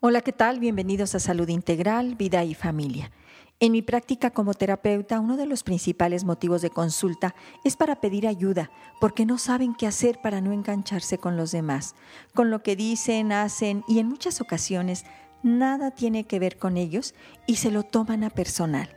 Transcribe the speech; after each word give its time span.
Hola, 0.00 0.20
¿qué 0.20 0.32
tal? 0.32 0.60
Bienvenidos 0.60 1.16
a 1.16 1.18
Salud 1.18 1.48
Integral, 1.48 2.14
Vida 2.14 2.44
y 2.44 2.54
Familia. 2.54 3.10
En 3.58 3.72
mi 3.72 3.82
práctica 3.82 4.30
como 4.30 4.54
terapeuta, 4.54 5.18
uno 5.18 5.36
de 5.36 5.44
los 5.44 5.64
principales 5.64 6.22
motivos 6.22 6.62
de 6.62 6.70
consulta 6.70 7.34
es 7.64 7.76
para 7.76 8.00
pedir 8.00 8.28
ayuda, 8.28 8.70
porque 9.00 9.26
no 9.26 9.38
saben 9.38 9.74
qué 9.74 9.88
hacer 9.88 10.20
para 10.22 10.40
no 10.40 10.52
engancharse 10.52 11.18
con 11.18 11.36
los 11.36 11.50
demás, 11.50 11.96
con 12.32 12.48
lo 12.48 12.62
que 12.62 12.76
dicen, 12.76 13.32
hacen 13.32 13.82
y 13.88 13.98
en 13.98 14.08
muchas 14.08 14.40
ocasiones 14.40 15.04
nada 15.42 15.90
tiene 15.90 16.28
que 16.28 16.38
ver 16.38 16.58
con 16.58 16.76
ellos 16.76 17.12
y 17.48 17.56
se 17.56 17.72
lo 17.72 17.82
toman 17.82 18.22
a 18.22 18.30
personal. 18.30 18.88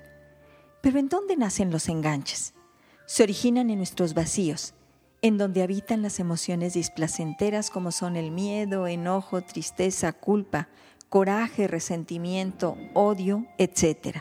Pero 0.81 0.99
¿en 0.99 1.09
dónde 1.09 1.35
nacen 1.35 1.71
los 1.71 1.89
enganches? 1.89 2.53
Se 3.07 3.23
originan 3.23 3.71
en 3.71 3.77
nuestros 3.77 4.13
vacíos, 4.13 4.75
en 5.21 5.37
donde 5.37 5.61
habitan 5.61 6.01
las 6.01 6.19
emociones 6.19 6.73
displacenteras 6.73 7.69
como 7.69 7.91
son 7.91 8.15
el 8.15 8.31
miedo, 8.31 8.87
enojo, 8.87 9.41
tristeza, 9.41 10.13
culpa, 10.13 10.67
coraje, 11.09 11.67
resentimiento, 11.67 12.77
odio, 12.93 13.45
etc. 13.57 14.19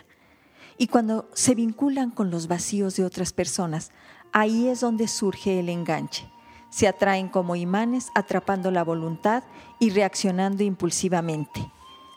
Y 0.77 0.88
cuando 0.88 1.30
se 1.32 1.55
vinculan 1.55 2.10
con 2.10 2.30
los 2.30 2.48
vacíos 2.48 2.96
de 2.96 3.05
otras 3.05 3.32
personas, 3.32 3.91
ahí 4.32 4.68
es 4.68 4.80
donde 4.80 5.08
surge 5.08 5.60
el 5.60 5.68
enganche. 5.68 6.28
Se 6.68 6.86
atraen 6.86 7.28
como 7.28 7.56
imanes 7.56 8.10
atrapando 8.14 8.70
la 8.70 8.84
voluntad 8.84 9.42
y 9.78 9.91
reaccionando 9.91 10.62
impulsivamente. 10.62 11.70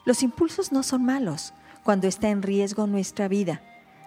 Los 0.06 0.22
impulsos 0.24 0.72
no 0.72 0.84
son 0.84 1.06
malos 1.06 1.54
cuando 1.84 2.08
está 2.08 2.30
en 2.30 2.42
riesgo 2.42 2.86
nuestra 2.88 3.28
vida, 3.28 3.62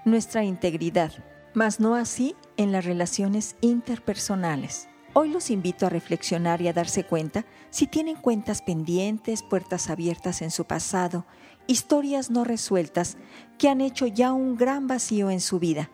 nuestra 0.04 0.44
integridad, 0.44 1.12
mas 1.56 1.80
no 1.80 1.94
así 1.94 2.36
en 2.58 2.70
las 2.70 2.84
relaciones 2.84 3.56
interpersonales. 3.62 4.90
Hoy 5.14 5.30
los 5.30 5.48
invito 5.48 5.86
a 5.86 5.88
reflexionar 5.88 6.60
y 6.60 6.68
a 6.68 6.74
darse 6.74 7.04
cuenta 7.04 7.46
si 7.70 7.86
tienen 7.86 8.16
cuentas 8.16 8.60
pendientes, 8.60 9.42
puertas 9.42 9.88
abiertas 9.88 10.42
en 10.42 10.50
su 10.50 10.66
pasado, 10.66 11.24
historias 11.66 12.30
no 12.30 12.44
resueltas 12.44 13.16
que 13.56 13.70
han 13.70 13.80
hecho 13.80 14.06
ya 14.06 14.34
un 14.34 14.56
gran 14.56 14.86
vacío 14.86 15.30
en 15.30 15.40
su 15.40 15.58
vida. 15.58 15.90